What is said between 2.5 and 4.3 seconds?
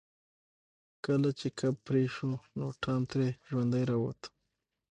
نو ټام ترې ژوندی راووت.